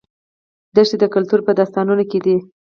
[0.75, 2.35] دښتې د کلتور په داستانونو کې دي.